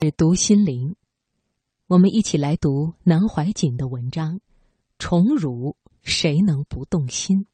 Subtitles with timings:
[0.00, 0.94] 只读心灵，
[1.88, 4.36] 我们一起来读南怀瑾的文章
[5.00, 7.44] 《宠辱谁能不动心》。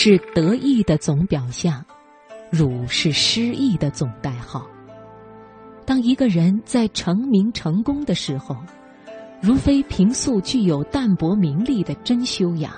[0.00, 1.84] 是得意的总表象，
[2.52, 4.64] 辱是失意的总代号。
[5.84, 8.56] 当一个人在成名成功的时候，
[9.40, 12.72] 如非平素具有淡泊名利的真修养，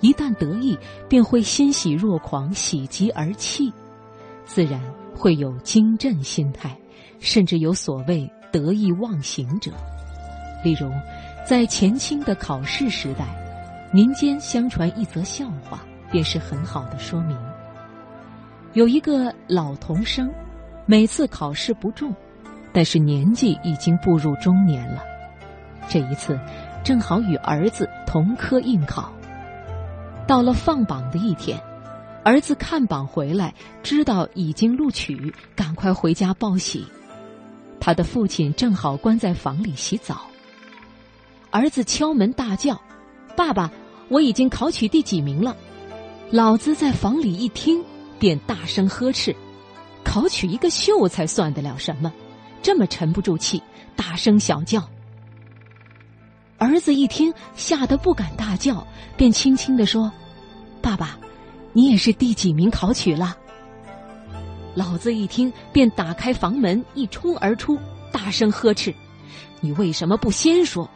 [0.00, 0.74] 一旦得意
[1.06, 3.70] 便会欣喜若狂，喜极而泣，
[4.46, 4.80] 自然
[5.14, 6.74] 会有惊震心态，
[7.20, 9.70] 甚至有所谓得意忘形者。
[10.64, 10.90] 例如，
[11.46, 13.26] 在前清的考试时代。
[13.90, 17.36] 民间相传一则笑话，便是很好的说明。
[18.74, 20.30] 有一个老童生，
[20.86, 22.14] 每次考试不中，
[22.72, 25.02] 但是年纪已经步入中年了。
[25.88, 26.38] 这一次，
[26.84, 29.12] 正好与儿子同科应考。
[30.26, 31.58] 到了放榜的一天，
[32.22, 36.86] 儿子看榜回来，知道已经录取，赶快回家报喜。
[37.80, 40.20] 他的父亲正好关在房里洗澡，
[41.50, 42.78] 儿子敲门大叫。
[43.34, 43.70] 爸爸，
[44.08, 45.56] 我已经考取第几名了？
[46.30, 47.82] 老子在房里一听，
[48.18, 49.34] 便大声呵斥
[50.04, 52.12] ：“考取一个秀才算得了什么？
[52.60, 53.62] 这么沉不住气，
[53.96, 54.86] 大声小叫。”
[56.58, 60.12] 儿子一听，吓得不敢大叫，便轻轻的说
[60.82, 61.18] ：“爸爸，
[61.72, 63.34] 你也是第几名考取了？”
[64.76, 67.78] 老子一听，便打开房门，一冲而出，
[68.12, 68.94] 大声呵斥
[69.62, 70.86] ：“你为什么不先说？”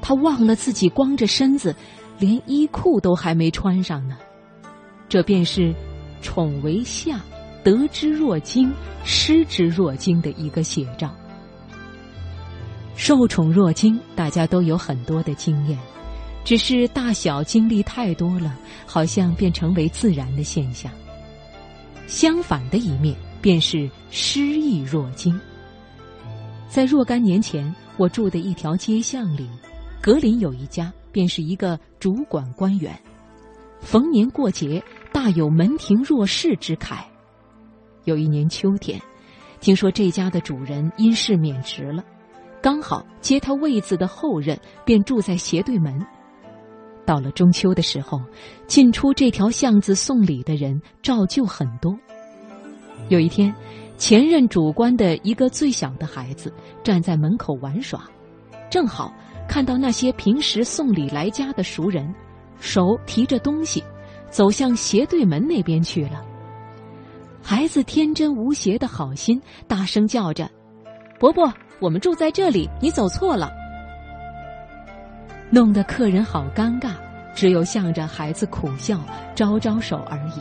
[0.00, 1.74] 他忘了自己光着身子，
[2.18, 4.16] 连衣裤都还没穿上呢。
[5.08, 5.74] 这便是
[6.20, 7.20] “宠为下，
[7.64, 8.72] 得之若惊，
[9.04, 11.14] 失之若惊”的一个写照。
[12.94, 15.78] 受宠若惊，大家都有很多的经验，
[16.44, 20.90] 只是大小经历太多了，好像便成为自然的现象。
[22.06, 25.38] 相反的一面，便是失意若惊。
[26.68, 29.48] 在若干年前，我住的一条街巷里。
[30.00, 32.98] 格林有一家，便是一个主管官员，
[33.80, 34.82] 逢年过节
[35.12, 36.98] 大有门庭若市之慨。
[38.04, 39.00] 有一年秋天，
[39.60, 42.04] 听说这家的主人因事免职了，
[42.62, 46.00] 刚好接他位子的后任便住在斜对门。
[47.04, 48.20] 到了中秋的时候，
[48.66, 51.96] 进出这条巷子送礼的人照旧很多。
[53.08, 53.54] 有一天，
[53.96, 56.52] 前任主官的一个最小的孩子
[56.84, 58.04] 站在门口玩耍，
[58.70, 59.12] 正好。
[59.48, 62.14] 看到那些平时送礼来家的熟人，
[62.60, 63.82] 手提着东西，
[64.30, 66.22] 走向斜对门那边去了。
[67.42, 70.48] 孩子天真无邪的好心，大声叫着
[71.18, 71.50] ：“伯伯，
[71.80, 73.50] 我们住在这里，你走错了。”
[75.50, 76.90] 弄得客人好尴尬，
[77.34, 79.00] 只有向着孩子苦笑，
[79.34, 80.40] 招招手而已。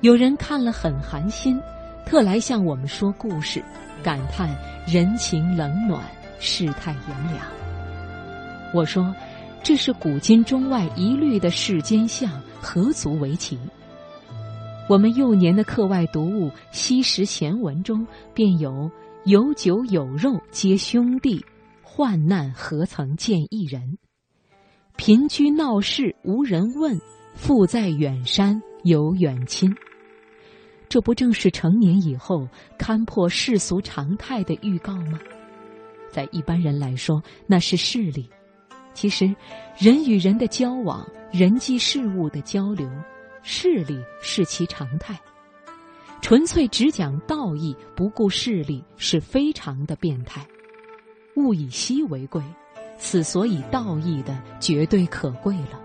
[0.00, 1.60] 有人看了很寒心，
[2.06, 3.62] 特来向我们说故事，
[4.02, 4.48] 感叹
[4.86, 6.02] 人情冷暖。
[6.38, 7.46] 世态炎凉。
[8.74, 9.14] 我说，
[9.62, 13.58] 这是古今中外一律的世间相，何足为奇？
[14.88, 18.90] 我们幼年的课外读物《昔时贤文》中便有
[19.24, 21.44] “有酒有肉皆兄弟，
[21.82, 23.98] 患难何曾见一人？
[24.96, 26.98] 贫居闹市无人问，
[27.34, 29.74] 富在远山有远亲。”
[30.88, 32.48] 这不正是成年以后
[32.78, 35.18] 看破世俗常态的预告吗？
[36.10, 38.28] 在一般人来说，那是势力。
[38.94, 39.34] 其实，
[39.78, 42.90] 人与人的交往、人际事物的交流，
[43.42, 45.18] 势力是其常态。
[46.20, 50.44] 纯粹只讲道义，不顾势力，是非常的变态。
[51.36, 52.42] 物以稀为贵，
[52.98, 55.80] 此所以道义的绝对可贵了。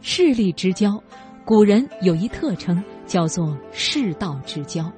[0.00, 1.02] 势力之交，
[1.44, 4.90] 古人有一特称，叫做世道之交。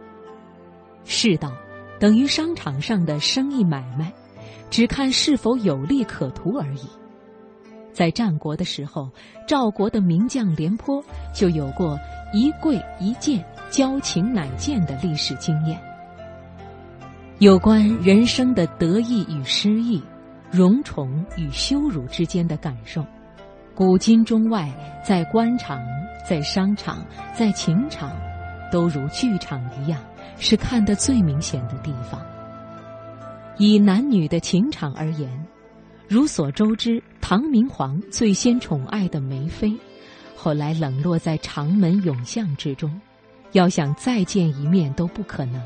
[1.04, 1.52] 世道。
[1.98, 4.12] 等于商场上的生意买卖，
[4.70, 6.88] 只看是否有利可图而已。
[7.92, 9.10] 在战国的时候，
[9.46, 11.02] 赵国的名将廉颇
[11.34, 11.98] 就有过
[12.32, 15.76] 一跪一见，交情乃见的历史经验。
[17.38, 20.02] 有关人生的得意与失意、
[20.50, 23.04] 荣宠与羞辱之间的感受，
[23.74, 24.68] 古今中外，
[25.04, 25.80] 在官场、
[26.28, 27.04] 在商场、
[27.34, 28.12] 在情场，
[28.70, 30.00] 都如剧场一样。
[30.40, 32.24] 是看得最明显的地方。
[33.56, 35.28] 以男女的情场而言，
[36.06, 39.74] 如所周知，唐明皇最先宠爱的梅妃，
[40.36, 43.00] 后来冷落在长门永巷之中，
[43.50, 45.60] 要想再见一面都不可能。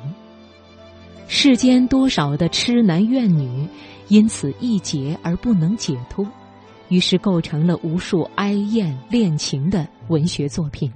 [1.29, 3.69] 世间多少的痴男怨女，
[4.09, 6.27] 因此一结而不能解脱，
[6.89, 10.91] 于是构成了无数哀艳恋情的文学作品。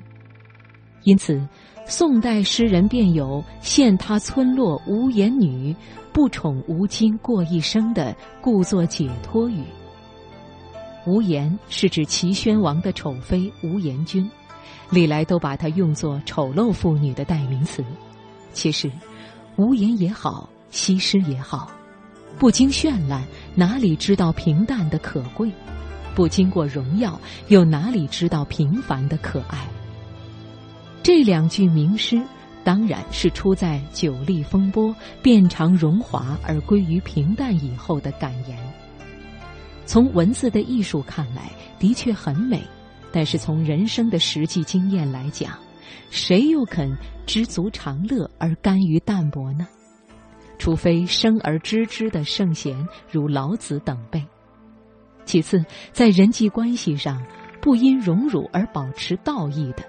[1.03, 1.47] 因此，
[1.89, 5.75] 宋代诗人便有“羡他村落无言女，
[6.13, 9.63] 不宠无惊过一生”的故作解脱语。
[11.07, 14.29] 无言是指齐宣王的丑妃无言君，
[14.91, 17.85] 历来都把它用作丑陋妇女的代名词。
[18.53, 18.91] 其实。
[19.59, 21.71] 无言也好，西施也好，
[22.39, 23.25] 不经绚烂，
[23.55, 25.51] 哪里知道平淡的可贵？
[26.15, 27.19] 不经过荣耀，
[27.49, 29.67] 又哪里知道平凡的可爱？
[31.07, 32.21] 这两句名诗，
[32.65, 34.93] 当然是出在久历风波、
[35.23, 38.59] 变尝荣华而归于平淡以后的感言。
[39.85, 41.49] 从文字的艺术看来，
[41.79, 42.61] 的确很美，
[43.13, 45.53] 但是从人生的实际经验来讲，
[46.11, 46.93] 谁又肯？
[47.25, 49.65] 知足常乐而甘于淡泊呢？
[50.59, 52.77] 除非生而知之的圣贤
[53.09, 54.21] 如老子等辈。
[55.25, 57.25] 其次，在人际关系上
[57.63, 59.85] 不因荣辱而保持道义的，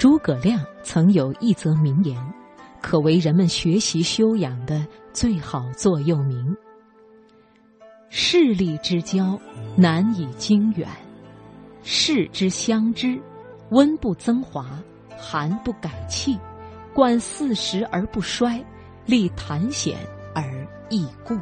[0.00, 2.16] 诸葛亮曾有一则名言，
[2.80, 4.82] 可为人们学习修养的
[5.12, 6.56] 最好座右铭：
[8.08, 9.38] 势利之交
[9.76, 10.88] 难以经远，
[11.82, 13.20] 势之相知，
[13.72, 14.70] 温不增华，
[15.18, 16.38] 寒不改气。
[16.94, 18.58] 冠四时而不衰，
[19.04, 19.98] 立谈显
[20.34, 21.36] 而易固。